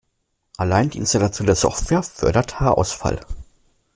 Allein 0.57 0.89
die 0.89 0.97
Installation 0.97 1.45
der 1.45 1.53
Software 1.55 2.01
fördert 2.01 2.59
Haarausfall. 2.59 3.23